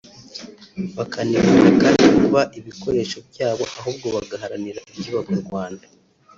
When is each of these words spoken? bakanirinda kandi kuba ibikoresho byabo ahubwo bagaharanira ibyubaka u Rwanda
bakanirinda 0.97 1.69
kandi 1.81 2.05
kuba 2.17 2.41
ibikoresho 2.59 3.17
byabo 3.29 3.63
ahubwo 3.79 4.07
bagaharanira 4.15 4.79
ibyubaka 4.91 5.31
u 5.37 5.41
Rwanda 5.45 5.85